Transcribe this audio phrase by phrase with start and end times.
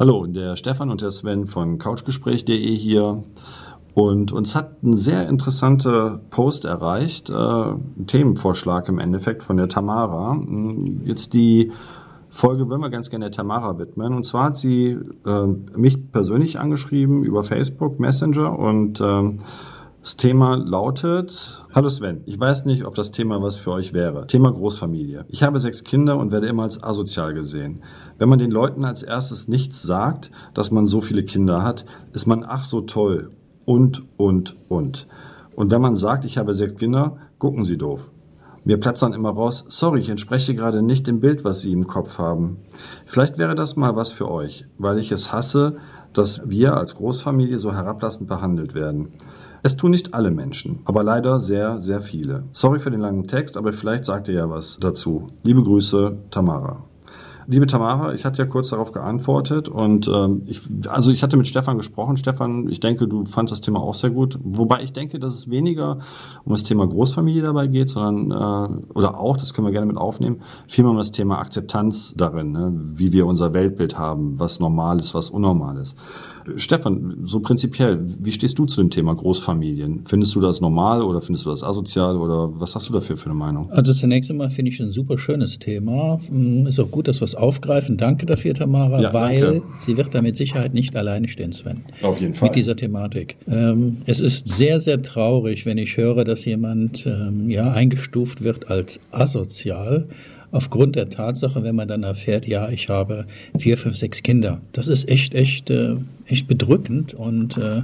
[0.00, 3.24] Hallo, der Stefan und der Sven von couchgespräch.de hier.
[3.94, 9.68] Und uns hat ein sehr interessanter Post erreicht, äh, ein Themenvorschlag im Endeffekt von der
[9.68, 10.40] Tamara.
[11.02, 11.72] Jetzt die
[12.30, 14.14] Folge wollen wir ganz gerne der Tamara widmen.
[14.14, 19.32] Und zwar hat sie äh, mich persönlich angeschrieben über Facebook Messenger und äh,
[20.08, 24.26] das Thema lautet, hallo Sven, ich weiß nicht, ob das Thema was für euch wäre.
[24.26, 25.26] Thema Großfamilie.
[25.28, 27.82] Ich habe sechs Kinder und werde immer als asozial gesehen.
[28.16, 32.24] Wenn man den Leuten als erstes nichts sagt, dass man so viele Kinder hat, ist
[32.24, 33.32] man ach so toll
[33.66, 35.06] und, und, und.
[35.54, 38.10] Und wenn man sagt, ich habe sechs Kinder, gucken sie doof.
[38.64, 41.86] Mir platzt dann immer raus, sorry, ich entspreche gerade nicht dem Bild, was Sie im
[41.86, 42.60] Kopf haben.
[43.04, 45.76] Vielleicht wäre das mal was für euch, weil ich es hasse,
[46.14, 49.12] dass wir als Großfamilie so herablassend behandelt werden.
[49.62, 52.44] Es tun nicht alle Menschen, aber leider sehr, sehr viele.
[52.52, 55.28] Sorry für den langen Text, aber vielleicht sagt ihr ja was dazu.
[55.42, 56.84] Liebe Grüße, Tamara.
[57.50, 61.46] Liebe Tamara, ich hatte ja kurz darauf geantwortet und ähm, ich, also ich hatte mit
[61.46, 62.18] Stefan gesprochen.
[62.18, 64.38] Stefan, ich denke, du fandest das Thema auch sehr gut.
[64.44, 66.00] Wobei ich denke, dass es weniger
[66.44, 69.96] um das Thema Großfamilie dabei geht, sondern äh, oder auch, das können wir gerne mit
[69.96, 72.70] aufnehmen, vielmehr um das Thema Akzeptanz darin, ne?
[72.74, 75.96] wie wir unser Weltbild haben, was normal ist, was unnormal ist.
[76.56, 80.04] Stefan, so prinzipiell, wie stehst du zu dem Thema Großfamilien?
[80.06, 83.26] Findest du das normal oder findest du das asozial oder was hast du dafür für
[83.26, 83.70] eine Meinung?
[83.70, 86.20] Also zunächst einmal finde ich ein super schönes Thema.
[86.28, 87.96] Hm, ist auch gut, dass wir es aufgreifen.
[87.96, 89.62] Danke dafür, Tamara, ja, weil danke.
[89.78, 91.82] sie wird da mit Sicherheit nicht alleine stehen, Sven.
[92.02, 92.48] Auf jeden Fall.
[92.48, 93.36] Mit dieser Thematik.
[93.46, 98.70] Ähm, es ist sehr, sehr traurig, wenn ich höre, dass jemand ähm, ja eingestuft wird
[98.70, 100.08] als asozial
[100.50, 104.60] aufgrund der Tatsache, wenn man dann erfährt, ja, ich habe vier, fünf, sechs Kinder.
[104.72, 105.96] Das ist echt, echt, äh,
[106.26, 107.82] echt bedrückend und äh,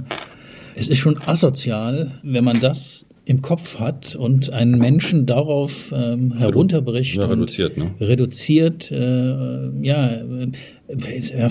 [0.75, 6.37] es ist schon asozial, wenn man das im Kopf hat und einen Menschen darauf ähm,
[6.37, 7.91] herunterbricht ja, reduziert, ne?
[7.99, 10.51] reduziert, äh, ja, äh,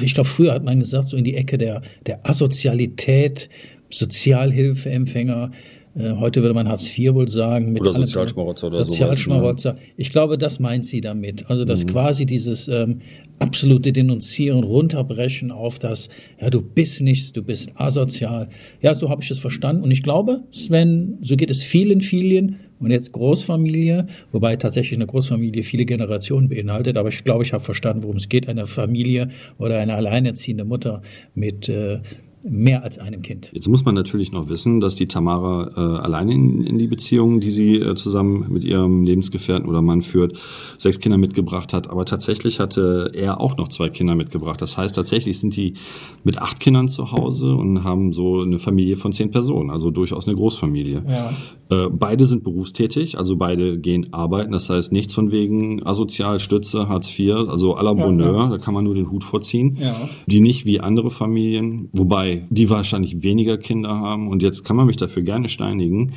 [0.03, 3.49] ich glaube, früher hat man gesagt, so in die Ecke der, der Asozialität,
[3.91, 5.51] Sozialhilfeempfänger,
[5.97, 7.73] heute würde man Hartz IV wohl sagen.
[7.73, 8.91] Mit oder Sozialschmarotzer oder so.
[8.91, 9.77] Sozialschmarotzer.
[9.97, 11.49] Ich glaube, das meint sie damit.
[11.49, 11.91] Also, dass mhm.
[11.91, 13.01] quasi dieses ähm,
[13.39, 16.09] absolute Denunzieren, runterbrechen auf das,
[16.41, 18.49] ja, du bist nichts, du bist asozial.
[18.81, 19.83] Ja, so habe ich es verstanden.
[19.83, 25.07] Und ich glaube, Sven, so geht es vielen Familien und jetzt Großfamilie, wobei tatsächlich eine
[25.07, 26.97] Großfamilie viele Generationen beinhaltet.
[26.97, 28.49] Aber ich glaube, ich habe verstanden, worum es geht.
[28.49, 29.29] Eine Familie
[29.59, 31.03] oder eine alleinerziehende Mutter
[31.35, 32.01] mit äh,
[32.45, 33.51] mehr als einem Kind.
[33.53, 37.41] Jetzt muss man natürlich noch wissen, dass die Tamara äh, alleine in, in, die Beziehung,
[37.41, 40.39] die sie äh, zusammen mit ihrem Lebensgefährten oder Mann führt,
[40.79, 41.89] sechs Kinder mitgebracht hat.
[41.91, 44.61] Aber tatsächlich hatte er auch noch zwei Kinder mitgebracht.
[44.61, 45.75] Das heißt, tatsächlich sind die
[46.23, 50.27] mit acht Kindern zu Hause und haben so eine Familie von zehn Personen, also durchaus
[50.27, 51.03] eine Großfamilie.
[51.07, 51.33] Ja.
[51.71, 54.53] Äh, beide sind berufstätig, also beide gehen arbeiten.
[54.53, 58.49] Das heißt, nichts von wegen asozial, Stütze, Hartz IV, also à la Bonheur, ja, ja.
[58.51, 59.79] da kann man nur den Hut vorziehen.
[60.27, 64.29] Die nicht wie andere Familien, wobei die wahrscheinlich weniger Kinder haben.
[64.29, 66.13] Und jetzt kann man mich dafür gerne steinigen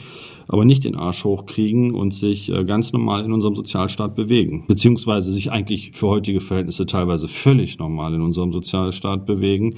[0.48, 4.64] aber nicht den Arsch hochkriegen und sich äh, ganz normal in unserem Sozialstaat bewegen.
[4.68, 9.76] Beziehungsweise sich eigentlich für heutige Verhältnisse teilweise völlig normal in unserem Sozialstaat bewegen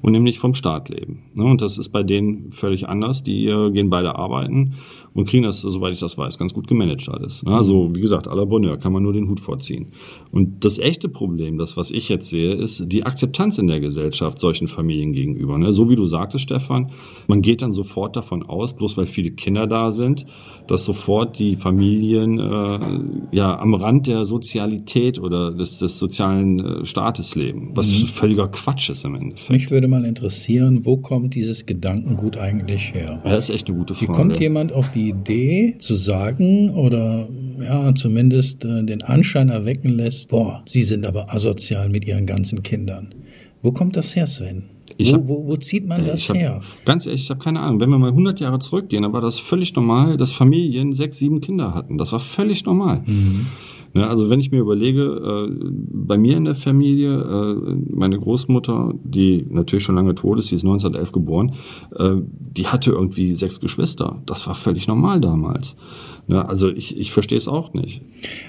[0.00, 1.22] und nämlich vom Staat leben.
[1.34, 3.22] Ne, und das ist bei denen völlig anders.
[3.22, 4.74] Die äh, gehen beide arbeiten
[5.16, 7.42] und kriegen das, soweit ich das weiß, ganz gut gemanagt alles.
[7.42, 9.92] Ne, also wie gesagt, à la Bonheur kann man nur den Hut vorziehen.
[10.30, 14.38] Und das echte Problem, das was ich jetzt sehe, ist die Akzeptanz in der Gesellschaft
[14.38, 15.56] solchen Familien gegenüber.
[15.56, 15.72] Ne?
[15.72, 16.92] So wie du sagtest, Stefan,
[17.28, 20.26] man geht dann sofort davon aus, bloß weil viele Kinder da sind,
[20.68, 26.84] dass sofort die Familien äh, ja am Rand der Sozialität oder des, des sozialen äh,
[26.84, 28.06] Staates leben, was mhm.
[28.06, 29.50] völliger Quatsch ist im Endeffekt.
[29.50, 33.22] Mich würde mal interessieren, wo kommt dieses Gedankengut eigentlich her?
[33.24, 34.12] Ja, das ist echt eine gute Frage.
[34.12, 37.28] Wie kommt jemand auf die Idee zu sagen oder
[37.60, 42.62] ja zumindest äh, den Anschein erwecken lässt, boah, Sie sind aber asozial mit Ihren ganzen
[42.62, 43.14] Kindern.
[43.62, 44.64] Wo kommt das her, Sven?
[44.98, 46.62] Wo, hab, wo, wo, zieht man das hab, her?
[46.84, 47.80] Ganz ehrlich, ich habe keine Ahnung.
[47.80, 51.40] Wenn wir mal 100 Jahre zurückgehen, dann war das völlig normal, dass Familien sechs, sieben
[51.40, 51.98] Kinder hatten.
[51.98, 53.02] Das war völlig normal.
[53.04, 53.46] Mhm.
[53.96, 58.92] Ja, also wenn ich mir überlege, äh, bei mir in der Familie, äh, meine Großmutter,
[59.02, 61.54] die natürlich schon lange tot ist, die ist 1911 geboren,
[61.98, 64.20] äh, die hatte irgendwie sechs Geschwister.
[64.26, 65.76] Das war völlig normal damals.
[66.28, 68.02] Ja, also ich, ich verstehe es auch nicht.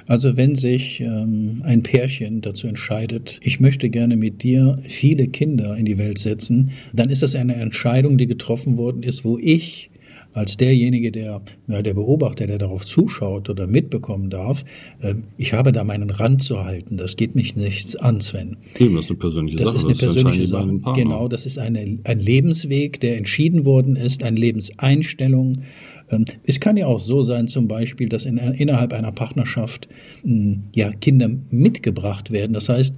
[0.06, 5.78] Also wenn sich ähm, ein Pärchen dazu entscheidet, ich möchte gerne mit dir viele Kinder
[5.78, 9.92] in die Welt setzen, dann ist das eine Entscheidung, die getroffen worden ist, wo ich
[10.38, 14.64] als derjenige, der, ja, der Beobachter, der darauf zuschaut oder mitbekommen darf,
[15.02, 16.98] äh, ich habe da meinen Rand zu halten.
[16.98, 18.58] Das geht mich nichts an, Sven.
[18.78, 19.78] Eben, das ist eine persönliche das Sache.
[19.78, 20.80] Ist eine das persönliche Sache.
[20.96, 25.64] Genau, das ist eine, ein Lebensweg, der entschieden worden ist, eine Lebenseinstellung,
[26.46, 29.90] es kann ja auch so sein, zum Beispiel, dass in, innerhalb einer Partnerschaft
[30.24, 32.54] hm, ja, Kinder mitgebracht werden.
[32.54, 32.96] Das heißt,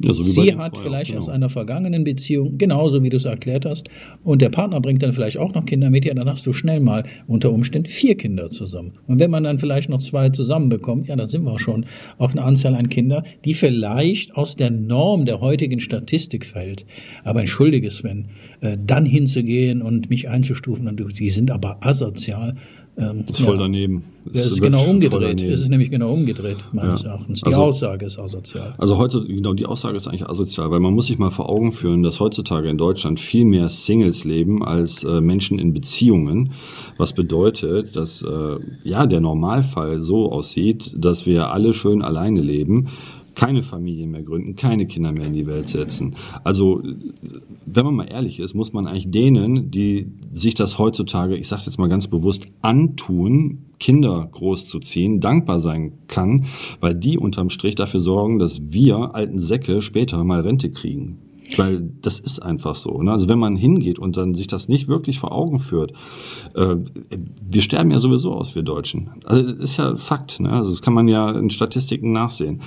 [0.00, 1.22] ja, so sie hat vielleicht genau.
[1.22, 3.88] aus einer vergangenen Beziehung, genauso wie du es erklärt hast,
[4.24, 6.80] und der Partner bringt dann vielleicht auch noch Kinder mit, ja, dann hast du schnell
[6.80, 8.92] mal unter Umständen vier Kinder zusammen.
[9.06, 11.86] Und wenn man dann vielleicht noch zwei zusammenbekommt, ja, dann sind wir schon
[12.18, 16.84] auf eine Anzahl an Kinder, die vielleicht aus der Norm der heutigen Statistik fällt.
[17.24, 18.26] Aber entschuldige Sven,
[18.62, 22.56] äh, dann hinzugehen und mich einzustufen, und du, sie sind aber asozial,
[22.96, 23.62] ähm, das ist voll ja.
[23.62, 24.04] daneben.
[24.24, 25.42] Das, das ist, genau umgedreht.
[25.42, 27.10] Es ist nämlich genau umgedreht, meines ja.
[27.10, 27.40] Erachtens.
[27.40, 28.74] Die also, Aussage ist asozial.
[28.78, 31.72] Also heute, genau, die Aussage ist eigentlich asozial, weil man muss sich mal vor Augen
[31.72, 36.52] führen, dass heutzutage in Deutschland viel mehr Singles leben als äh, Menschen in Beziehungen.
[36.98, 42.90] Was bedeutet, dass äh, ja der Normalfall so aussieht, dass wir alle schön alleine leben
[43.34, 46.16] keine Familie mehr gründen, keine Kinder mehr in die Welt setzen.
[46.44, 46.82] Also,
[47.66, 51.60] wenn man mal ehrlich ist, muss man eigentlich denen, die sich das heutzutage, ich sage
[51.60, 56.46] es jetzt mal ganz bewusst, antun, Kinder großzuziehen, dankbar sein kann,
[56.80, 61.18] weil die unterm Strich dafür sorgen, dass wir alten Säcke später mal Rente kriegen.
[61.58, 63.02] Weil das ist einfach so.
[63.02, 63.12] Ne?
[63.12, 65.92] Also wenn man hingeht und dann sich das nicht wirklich vor Augen führt,
[66.54, 66.76] äh,
[67.50, 69.10] wir sterben ja sowieso aus, wir Deutschen.
[69.24, 70.40] Also das ist ja Fakt.
[70.40, 70.50] Ne?
[70.50, 72.62] Also das kann man ja in Statistiken nachsehen.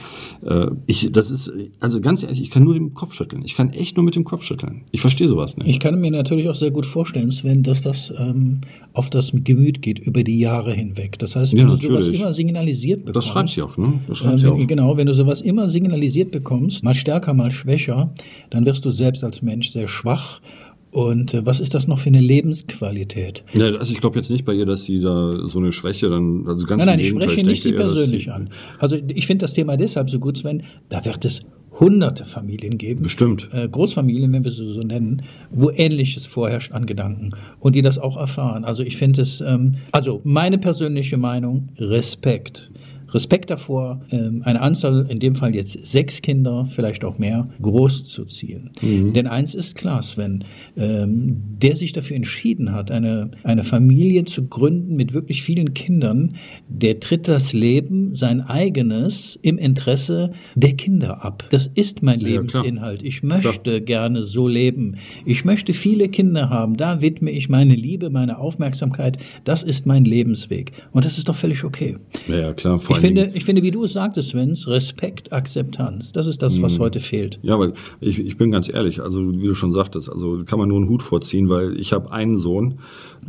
[0.46, 3.44] Äh, ich, das ist, also ganz ehrlich, ich kann nur den Kopf schütteln.
[3.46, 4.84] Ich kann echt nur mit dem Kopf schütteln.
[4.92, 5.68] Ich verstehe sowas nicht.
[5.68, 8.62] Ich kann mir natürlich auch sehr gut vorstellen, Sven, dass das ähm,
[8.94, 11.20] auf das Gemüt geht über die Jahre hinweg.
[11.20, 13.16] Das heißt, wenn ja, du sowas immer signalisiert bekommst.
[13.16, 14.00] Das schreibt sie auch, ne?
[14.08, 14.68] Das schreibt äh, sie auch.
[14.68, 18.14] Genau, wenn du sowas immer signalisiert bekommst, mal stärker, mal schwächer,
[18.50, 20.42] dann wirst du selbst als Mensch sehr schwach
[20.92, 23.46] und äh, was ist das noch für eine Lebensqualität?
[23.54, 26.46] Ja, also ich glaube jetzt nicht bei ihr, dass sie da so eine Schwäche dann,
[26.46, 28.50] also ganz Nein, nein, ich spreche nicht sie persönlich an.
[28.80, 31.42] Also ich finde das Thema deshalb so gut, Sven, da wird es
[31.80, 33.04] hunderte Familien geben.
[33.04, 33.50] Bestimmt.
[33.54, 37.98] Äh, Großfamilien, wenn wir sie so nennen, wo Ähnliches vorherrscht an Gedanken und die das
[37.98, 38.66] auch erfahren.
[38.66, 42.72] Also ich finde es, ähm, also meine persönliche Meinung, Respekt.
[43.16, 48.72] Respekt davor, ähm, eine Anzahl, in dem Fall jetzt sechs Kinder, vielleicht auch mehr, großzuziehen.
[48.82, 49.14] Mhm.
[49.14, 50.44] Denn eins ist klar, Sven,
[50.76, 56.36] ähm, der sich dafür entschieden hat, eine, eine Familie zu gründen mit wirklich vielen Kindern,
[56.68, 61.46] der tritt das Leben, sein eigenes, im Interesse der Kinder ab.
[61.52, 63.02] Das ist mein ja, Lebensinhalt.
[63.02, 63.80] Ich möchte klar.
[63.80, 64.98] gerne so leben.
[65.26, 66.76] Ich möchte viele Kinder haben.
[66.76, 69.18] Da widme ich meine Liebe, meine Aufmerksamkeit.
[69.46, 70.74] Das ist mein Lebensweg.
[70.92, 71.98] Und das ist doch völlig okay.
[72.28, 72.80] Ja, klar.
[72.80, 76.12] Vor finde, ich finde, wie du es sagtest, Sven, Respekt, Akzeptanz.
[76.12, 76.84] Das ist das, was mhm.
[76.84, 77.40] heute fehlt.
[77.42, 80.70] Ja, weil ich, ich bin ganz ehrlich, also wie du schon sagtest, also kann man
[80.70, 82.80] nur einen Hut vorziehen, weil ich habe einen Sohn,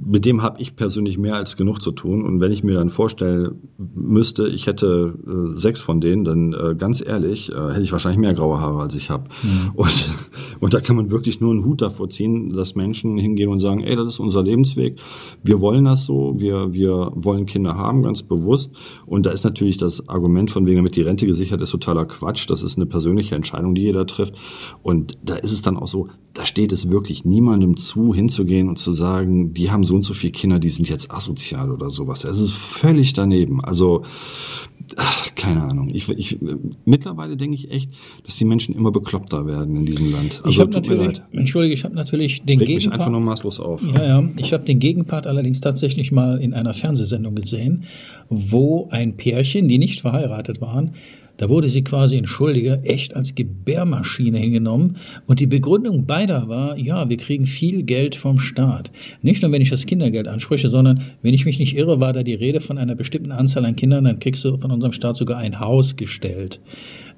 [0.04, 2.22] mit dem habe ich persönlich mehr als genug zu tun.
[2.22, 6.74] Und wenn ich mir dann vorstellen müsste, ich hätte äh, sechs von denen, dann äh,
[6.76, 9.24] ganz ehrlich, äh, hätte ich wahrscheinlich mehr graue Haare, als ich habe.
[9.42, 9.72] Mhm.
[9.74, 10.14] Und,
[10.60, 13.80] und da kann man wirklich nur einen Hut davor ziehen, dass Menschen hingehen und sagen,
[13.80, 14.98] ey, das ist unser Lebensweg,
[15.42, 18.70] wir wollen das so, wir, wir wollen Kinder haben, ganz bewusst.
[19.06, 22.48] Und da ist natürlich das Argument von wegen, damit die Rente gesichert ist, totaler Quatsch.
[22.48, 24.34] Das ist eine persönliche Entscheidung, die jeder trifft.
[24.82, 28.78] Und da ist es dann auch so, da steht es wirklich niemandem zu, hinzugehen und
[28.78, 32.24] zu sagen, die haben so und so viele Kinder, die sind jetzt asozial oder sowas.
[32.24, 33.64] Es ist völlig daneben.
[33.64, 34.02] Also,
[34.96, 35.88] ach, keine Ahnung.
[35.94, 36.38] Ich, ich,
[36.84, 37.90] mittlerweile denke ich echt,
[38.24, 40.40] dass die Menschen immer bekloppter werden in diesem Land.
[40.44, 42.92] Also, ich habe natürlich, entschuldige, ich habe natürlich den Regt Gegenpart.
[42.92, 43.82] Mich einfach nur maßlos auf.
[43.82, 44.28] Ja, ja.
[44.36, 47.84] Ich habe den Gegenpart allerdings tatsächlich mal in einer Fernsehsendung gesehen,
[48.28, 50.94] wo ein Pärchen, die nicht verheiratet waren,
[51.36, 54.96] da wurde sie quasi in Schuldige echt als Gebärmaschine hingenommen
[55.26, 58.90] und die Begründung beider war, ja, wir kriegen viel Geld vom Staat.
[59.22, 62.22] Nicht nur, wenn ich das Kindergeld anspreche, sondern, wenn ich mich nicht irre, war da
[62.22, 65.38] die Rede von einer bestimmten Anzahl an Kindern, dann kriegst du von unserem Staat sogar
[65.38, 66.60] ein Haus gestellt.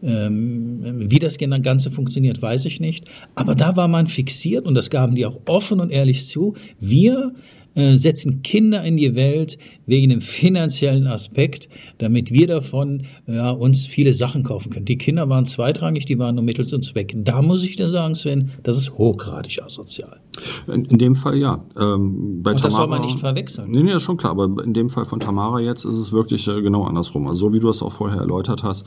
[0.03, 3.09] Ähm, wie das Ganze funktioniert, weiß ich nicht.
[3.35, 6.55] Aber da war man fixiert und das gaben die auch offen und ehrlich zu.
[6.79, 7.33] Wir
[7.75, 13.87] äh, setzen Kinder in die Welt wegen dem finanziellen Aspekt, damit wir davon ja, uns
[13.87, 14.85] viele Sachen kaufen können.
[14.85, 17.15] Die Kinder waren zweitrangig, die waren nur mittels und Zweck.
[17.17, 20.21] Da muss ich dir sagen, Sven, das ist hochgradig asozial.
[20.67, 21.65] In, in dem Fall ja.
[21.77, 23.71] Ähm, bei und das Tamara, soll man nicht verwechseln.
[23.71, 24.33] Nee, nee, ist schon klar.
[24.33, 27.27] Aber in dem Fall von Tamara jetzt ist es wirklich äh, genau andersrum.
[27.27, 28.85] Also so wie du es auch vorher erläutert hast,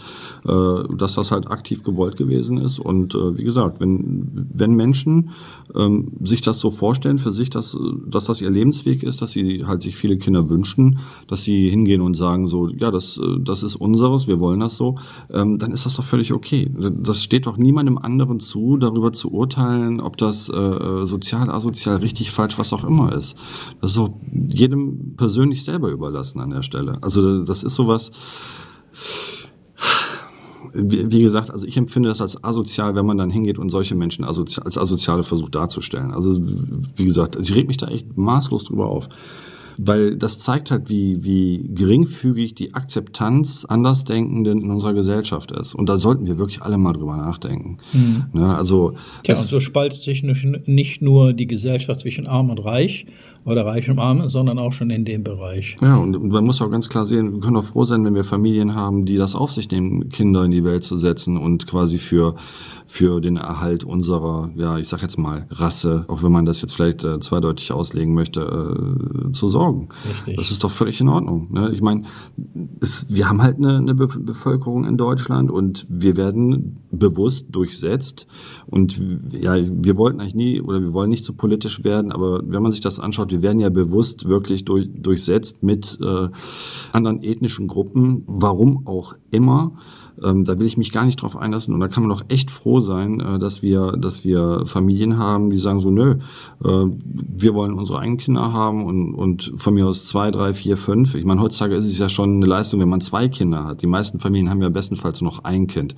[0.47, 2.79] äh, dass das halt aktiv gewollt gewesen ist.
[2.79, 5.31] Und äh, wie gesagt, wenn, wenn Menschen
[5.75, 7.75] ähm, sich das so vorstellen für sich, dass,
[8.07, 10.90] dass das ihr Lebensweg ist, dass sie halt sich viele Kinder wünschen,
[11.27, 14.77] dass sie hingehen und sagen so, ja, das, äh, das ist unseres, wir wollen das
[14.77, 14.95] so,
[15.31, 16.69] ähm, dann ist das doch völlig okay.
[17.03, 21.49] Das steht doch niemandem anderen zu, darüber zu urteilen, ob das äh, äh sozial sozial,
[21.49, 23.35] asozial, richtig, falsch, was auch immer ist.
[23.79, 26.97] Das ist auch jedem persönlich selber überlassen an der Stelle.
[27.01, 28.11] Also das ist sowas,
[30.73, 34.23] wie, gesagt, also ich empfinde das als asozial, wenn man dann hingeht und solche Menschen
[34.23, 34.37] als
[34.77, 36.11] Asoziale versucht darzustellen.
[36.11, 36.39] Also
[36.95, 39.09] wie gesagt, ich reg mich da echt maßlos drüber auf.
[39.83, 45.73] Weil das zeigt halt, wie, wie geringfügig die Akzeptanz Andersdenkenden in unserer Gesellschaft ist.
[45.73, 47.77] Und da sollten wir wirklich alle mal drüber nachdenken.
[47.93, 48.25] Mhm.
[48.33, 53.05] Ne, also, Tja, und so spaltet sich nicht nur die Gesellschaft zwischen Arm und Reich,
[53.43, 55.75] oder reich und arm, sondern auch schon in dem Bereich.
[55.81, 58.23] Ja, und man muss auch ganz klar sehen, wir können auch froh sein, wenn wir
[58.23, 61.97] Familien haben, die das auf sich nehmen, Kinder in die Welt zu setzen und quasi
[61.97, 62.35] für
[62.91, 66.73] für den Erhalt unserer, ja, ich sag jetzt mal, Rasse, auch wenn man das jetzt
[66.73, 69.70] vielleicht äh, zweideutig auslegen möchte, äh, zu sorgen.
[69.79, 70.37] Richtig.
[70.37, 71.51] Das ist doch völlig in Ordnung.
[71.51, 71.71] Ne?
[71.73, 72.03] Ich meine,
[73.09, 78.27] wir haben halt eine, eine Be Bevölkerung in Deutschland und wir werden bewusst durchsetzt.
[78.67, 79.01] Und
[79.31, 82.61] ja, wir wollten eigentlich nie oder wir wollen nicht zu so politisch werden, aber wenn
[82.61, 86.27] man sich das anschaut, wir werden ja bewusst wirklich durch, durchsetzt mit äh,
[86.91, 89.73] anderen ethnischen Gruppen, warum auch immer.
[90.23, 92.51] Ähm, da will ich mich gar nicht drauf einlassen und da kann man doch echt
[92.51, 96.15] froh sein, äh, dass wir, dass wir Familien haben, die sagen so, nö,
[96.63, 100.77] äh, wir wollen unsere eigenen Kinder haben und, und von mir aus zwei, drei, vier,
[100.77, 101.15] fünf.
[101.15, 103.81] Ich meine, heutzutage ist es ja schon eine Leistung, wenn man zwei Kinder hat.
[103.81, 105.95] Die meisten Familien haben ja bestenfalls noch ein Kind.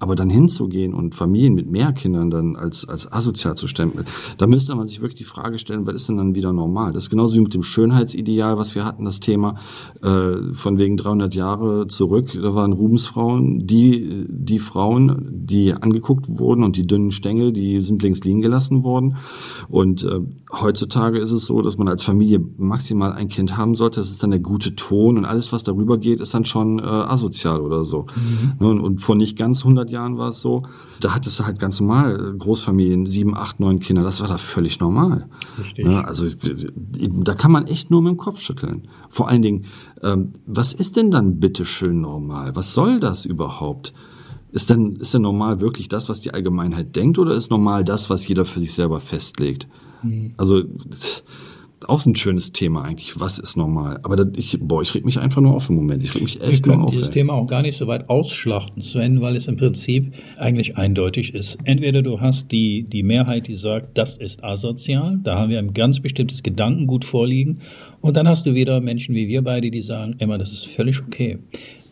[0.00, 4.06] Aber dann hinzugehen und Familien mit mehr Kindern dann als, als asozial zu stempeln,
[4.38, 6.92] da müsste man sich wirklich die Frage stellen, was ist denn dann wieder normal?
[6.92, 9.56] Das ist genauso wie mit dem Schönheitsideal, was wir hatten, das Thema
[10.02, 12.30] äh, von wegen 300 Jahre zurück.
[12.34, 18.02] Da waren Rubensfrauen, die, die Frauen, die angeguckt wurden und die dünnen Stängel, die sind
[18.02, 19.16] links liegen gelassen worden.
[19.68, 20.20] Und äh,
[20.52, 24.00] heutzutage ist es so, dass man als Familie maximal ein Kind haben sollte.
[24.00, 26.82] Das ist dann der gute Ton und alles, was darüber geht, ist dann schon äh,
[26.82, 28.06] asozial oder so.
[28.58, 28.66] Mhm.
[28.66, 30.62] Und, und vor nicht ganz 100 Jahren war es so,
[31.00, 34.38] da hattest du halt ganz normal äh, Großfamilien, sieben, acht, neun Kinder, das war da
[34.38, 35.28] völlig normal.
[35.58, 35.86] Richtig.
[35.86, 36.26] Ja, also
[37.24, 38.88] da kann man echt nur mit dem Kopf schütteln.
[39.08, 39.64] Vor allen Dingen,
[40.02, 42.54] ähm, was ist denn dann bitteschön normal?
[42.56, 43.92] Was soll das überhaupt?
[44.50, 48.10] Ist denn, ist denn normal wirklich das, was die Allgemeinheit denkt, oder ist normal das,
[48.10, 49.66] was jeder für sich selber festlegt?
[50.02, 50.34] Mhm.
[50.36, 50.62] Also,
[51.88, 53.18] auch ein schönes Thema eigentlich.
[53.20, 54.00] Was ist normal?
[54.02, 56.02] Aber das, ich, boah, ich reg mich einfach nur auf im Moment.
[56.02, 57.12] Ich reg mich echt Wir können dieses ey.
[57.12, 61.58] Thema auch gar nicht so weit ausschlachten, Sven, weil es im Prinzip eigentlich eindeutig ist.
[61.64, 65.74] Entweder du hast die, die Mehrheit, die sagt, das ist asozial, da haben wir ein
[65.74, 67.60] ganz bestimmtes Gedankengut vorliegen.
[68.00, 71.00] Und dann hast du wieder Menschen wie wir beide, die sagen, immer, das ist völlig
[71.02, 71.38] okay.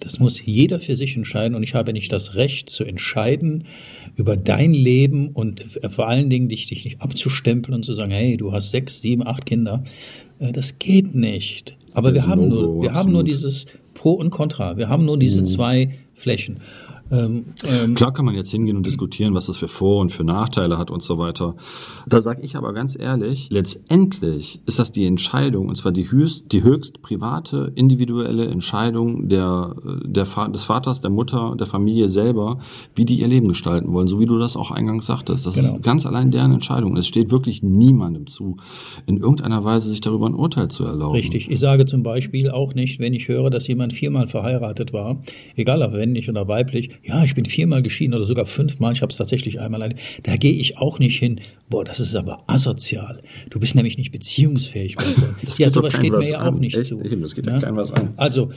[0.00, 3.64] Das muss jeder für sich entscheiden und ich habe nicht das Recht zu entscheiden
[4.16, 8.36] über dein Leben und vor allen Dingen dich, dich nicht abzustempeln und zu sagen, hey,
[8.36, 9.84] du hast sechs, sieben, acht Kinder.
[10.38, 11.76] Äh, das geht nicht.
[11.92, 14.76] Aber wir haben, nur, wir haben nur dieses Pro und Contra.
[14.76, 15.46] Wir haben nur diese mhm.
[15.46, 16.60] zwei Flächen.
[17.10, 20.24] Ähm, ähm, Klar kann man jetzt hingehen und diskutieren, was das für Vor- und für
[20.24, 21.56] Nachteile hat und so weiter.
[22.06, 26.44] Da sage ich aber ganz ehrlich, letztendlich ist das die Entscheidung, und zwar die höchst,
[26.52, 29.74] die höchst private, individuelle Entscheidung der,
[30.04, 32.58] der, des Vaters, der Mutter, der Familie selber,
[32.94, 35.46] wie die ihr Leben gestalten wollen, so wie du das auch eingangs sagtest.
[35.46, 35.76] Das genau.
[35.76, 36.96] ist ganz allein deren Entscheidung.
[36.96, 38.56] Es steht wirklich niemandem zu,
[39.06, 41.14] in irgendeiner Weise sich darüber ein Urteil zu erlauben.
[41.14, 41.50] Richtig.
[41.50, 45.22] Ich sage zum Beispiel auch nicht, wenn ich höre, dass jemand viermal verheiratet war,
[45.56, 49.10] egal ob männlich oder weiblich, ja, ich bin viermal geschieden oder sogar fünfmal, ich habe
[49.10, 49.94] es tatsächlich einmal.
[50.22, 51.40] Da gehe ich auch nicht hin.
[51.70, 53.22] Boah, das ist aber asozial.
[53.48, 54.96] Du bist nämlich nicht beziehungsfähig.
[55.56, 56.86] ja, sowas steht mir ja auch nicht Echt?
[56.86, 56.96] zu.
[56.96, 58.12] Das geht ja kein was an.
[58.16, 58.50] Also,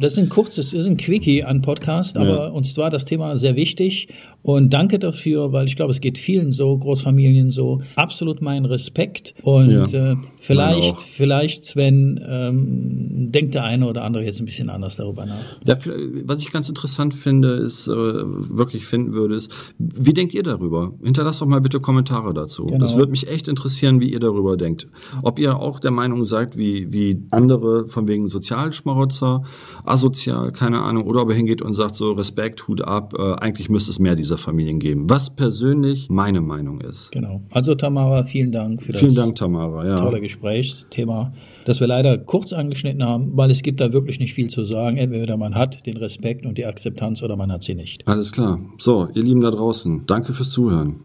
[0.00, 2.48] das ist ein kurzes, das ist ein Quickie an Podcast, aber ja.
[2.48, 4.08] uns war das Thema sehr wichtig
[4.42, 7.80] und danke dafür, weil ich glaube, es geht vielen so, Großfamilien so.
[7.96, 14.22] Absolut mein Respekt und ja, äh, vielleicht, vielleicht, Sven, ähm, denkt der eine oder andere
[14.22, 15.38] jetzt ein bisschen anders darüber nach.
[15.64, 15.78] Ja,
[16.24, 20.92] was ich ganz interessant finde, ist, äh, wirklich finden würde, ist, wie denkt ihr darüber?
[21.02, 21.80] Hinterlasst doch mal bitte
[22.24, 22.66] Kommentare dazu.
[22.66, 22.78] Genau.
[22.78, 24.86] Das würde mich echt interessieren, wie ihr darüber denkt.
[25.22, 29.44] Ob ihr auch der Meinung seid, wie, wie andere von wegen Sozialschmarotzer,
[29.84, 33.68] asozial, keine Ahnung, oder ob ihr hingeht und sagt so, Respekt, Hut ab, äh, eigentlich
[33.68, 35.08] müsste es mehr dieser Familien geben.
[35.08, 37.12] Was persönlich meine Meinung ist.
[37.12, 37.42] Genau.
[37.50, 39.96] Also Tamara, vielen Dank für das vielen Dank, Tamara, ja.
[39.96, 41.32] tolle Gesprächsthema,
[41.66, 44.96] das wir leider kurz angeschnitten haben, weil es gibt da wirklich nicht viel zu sagen.
[44.96, 48.06] Entweder man hat den Respekt und die Akzeptanz oder man hat sie nicht.
[48.06, 48.60] Alles klar.
[48.78, 51.04] So, ihr Lieben da draußen, danke fürs Zuhören.